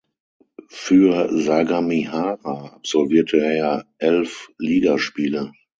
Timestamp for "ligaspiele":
4.57-5.51